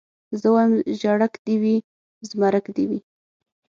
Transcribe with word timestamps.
زه 0.39 0.47
وايم 0.53 0.73
ژړک 0.99 1.33
دي 1.45 1.55
وي 1.61 1.75
زمرک 2.29 2.65
دي 2.75 2.85
وي 2.89 2.99